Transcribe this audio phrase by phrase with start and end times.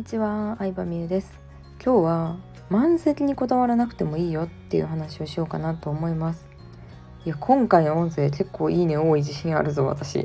[0.00, 1.38] にちは、相葉美優です。
[1.84, 2.36] 今日は
[2.70, 6.48] 満席にこだわらなくてもいいよっていう話をしようかなと思います。
[7.26, 10.24] いや、今回の音声結構いいね多い自信あるぞ、私。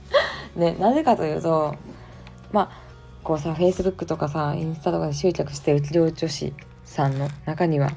[0.56, 1.74] ね、なぜかというと、
[2.50, 2.70] まあ、
[3.22, 7.90] こうさ、Facebook とかさ、インスタとかで執着してる治療女子さんの中には、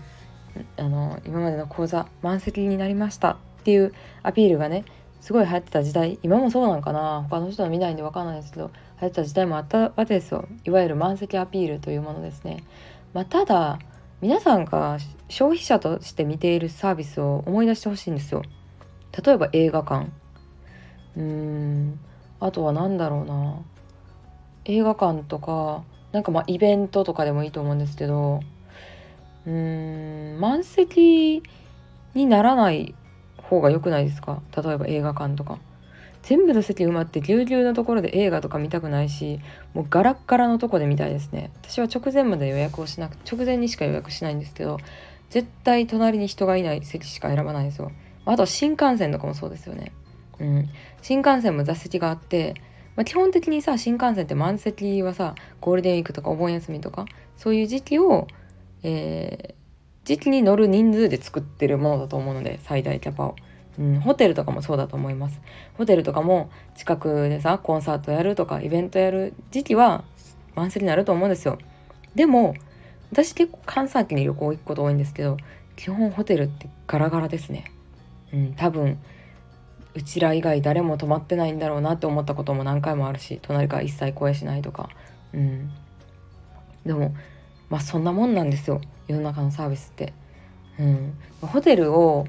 [0.75, 3.93] あの、今までの講座満席になりましたっていう
[4.23, 4.83] アピールがね、
[5.23, 7.25] すごい流行ってた時代今もそうなのかな。
[7.29, 8.71] 他の人は見ないんで分かんないですけど流
[9.03, 10.49] 行ってた時代もあったわけですよ。
[10.65, 12.61] いわゆる満席アピールというものですね、
[13.13, 13.79] まあ、ただ
[14.19, 14.97] 皆さんが
[15.29, 18.41] 消費者として見ているサービスを思い出してほしいんですよ。
[19.25, 20.07] 例えば映画館。
[21.15, 21.99] うーん
[22.41, 23.61] あとは何だろうな。
[24.65, 28.41] 映画館とかなんかまあイベントとかでもいいと思うんですけど
[29.47, 31.43] うーん満席
[32.13, 32.93] にならない
[33.43, 34.41] 方が良くないですか？
[34.55, 35.59] 例えば映画館とか。
[36.23, 39.41] 全部の席埋まってぎゅうぎゅうのところで映画とか見たくないし
[39.73, 41.51] もうガラッガラのとこで見たいですね。
[41.61, 44.77] 私は直前まで予約をしなく直前にしか予約しないんですけど
[45.29, 47.91] 絶対隣に人がいない席しか選ばないですよ。
[48.25, 49.91] あと新幹線とかもそうですよね。
[50.39, 50.69] うん。
[51.01, 52.55] 新幹線も座席があって
[52.95, 57.05] まあ、基本的にさ新幹線って満席はさゴールデンウィークとかお盆休みとか
[57.35, 58.27] そういう時期を、
[58.83, 59.62] えー、
[60.05, 63.35] 時期に乗る人数で作ってるものだと思うので最大キャパを、
[63.79, 65.41] うん、ホテルとかもそうだと思います。
[65.77, 70.03] ホテルとかも近くでさコンサートやるとかイベントやる時期は
[70.55, 71.57] 満席になると思うんですよ。
[72.15, 72.55] でも
[73.11, 75.37] 私結構関西機に旅行行くこと多いんですけど
[75.75, 77.71] 基本ホテルってガラガラですね。
[78.33, 78.99] うん多分
[79.95, 84.89] うちら以外誰も泊まってないんだろうなって思ったことも何回もあるし隣から一切声しないとか。
[85.33, 85.71] うん。
[86.85, 87.13] でも
[87.73, 88.81] まあそんなもんなんですよ。
[89.07, 90.13] 世の中のサービスって。
[90.79, 92.27] うん、ホテルを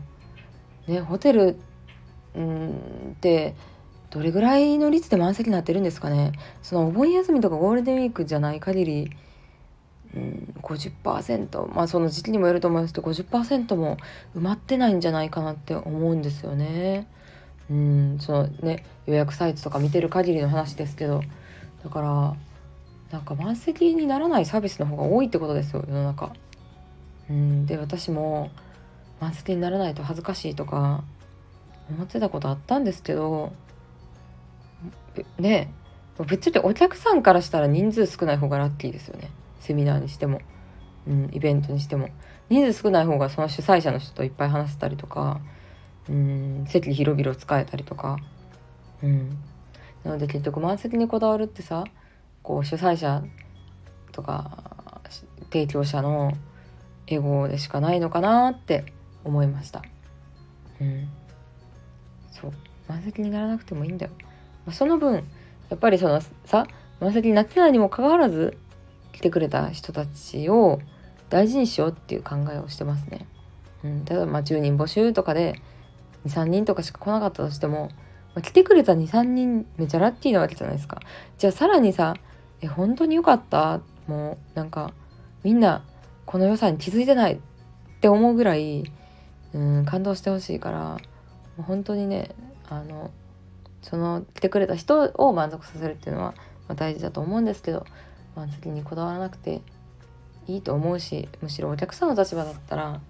[0.86, 1.58] ねホテル
[2.34, 2.70] うん
[3.12, 3.54] って
[4.08, 6.32] どれぐらいの率で満席になってるんですかね。
[6.62, 9.10] そのお盆休みとかゴールデンウィークじゃない限り、
[10.14, 13.98] うん、50%まあその時期にもよると思いますけど50%も
[14.34, 17.06] 埋まってないんじゃないかなって思うんですよね。
[17.70, 18.16] うん。
[18.18, 21.20] そのね予約サイトとか見てる限りの話ですけど。
[21.84, 22.34] だから
[23.14, 26.32] なんか満席にならないサービスの方が多いってことですよ世の中。
[27.30, 28.50] うんで私も
[29.20, 31.04] 満席にならないと恥ずかしいとか
[31.88, 33.52] 思ってたことあったんですけど
[35.38, 35.72] ね
[36.26, 39.30] 別にお客さんからしたら人数少ない方がラッキーですよね。
[39.60, 40.40] セミナーにしても、
[41.06, 42.08] うん、イベントにしても。
[42.50, 45.40] 人数少ない方がその主催者の人といっぱい話せたりとか
[46.10, 48.18] うん席広々使えたりとか。
[49.04, 49.38] うん。
[50.02, 51.84] なので結局満席にこだわるってさ
[52.44, 53.24] こう主催者
[54.12, 55.02] とか
[55.50, 56.32] 提供者の
[57.08, 58.92] エゴでしかないのかなって
[59.24, 59.82] 思いました。
[60.80, 61.08] うん。
[62.30, 62.52] そう。
[62.88, 64.12] 満席にならなくてもいいんだよ、
[64.66, 65.14] まあ、その分
[65.70, 66.66] やっぱりそのさ
[67.00, 68.56] 満席になってないにもかかわらず
[69.12, 70.80] 来てくれた人たちを
[71.30, 73.26] 大事にしようっていう考えをしてますね、
[73.82, 75.60] うん、例えばまあ10人募集とかで
[76.26, 77.90] 23人とかしか来なかったとしても、
[78.34, 81.00] ま、来てくれた23人めちゃラッキーなわけじゃないですか。
[81.38, 82.14] じゃあさらにさ
[82.64, 83.80] え本当によかった？
[84.06, 84.92] もうなんか
[85.42, 85.82] みんな
[86.26, 87.38] この良さに気づいてないっ
[88.00, 88.90] て思うぐらい
[89.52, 90.98] うん感動してほしいからも
[91.60, 92.30] う本当にね
[92.68, 93.10] あの
[93.82, 96.34] その来てくれた人を満足させるっていうのは、
[96.68, 97.84] ま、大事だと思うんですけど
[98.34, 99.60] 満席にこだわらなくて
[100.46, 103.00] いいと思うしむしろお客さんの立場だったら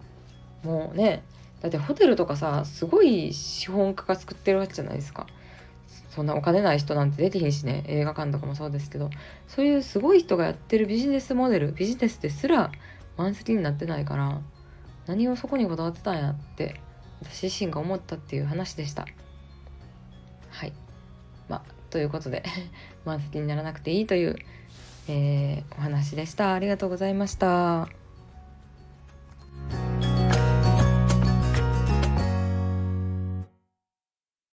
[0.65, 1.23] もうね
[1.61, 5.27] だってホテルとかさすごい資本家が作ってるわけじゃないですか。
[6.11, 7.85] そんなお金ない人なんて出てへんしね。
[7.87, 9.11] 映画館とかもそうですけど。
[9.49, 12.71] そういうすごい人がやってるビジネスモデルビジネスですら
[13.17, 14.41] 満席になってないから
[15.07, 16.81] 何をそこにこだわってたんやって
[17.23, 19.07] 私自身が思ったっていう話でした。
[20.51, 20.73] はい。
[21.49, 22.43] まあということで
[23.05, 24.37] 満席にならなくていいという、
[25.09, 26.55] えー、お話でした。
[26.55, 28.04] ありがとうございました。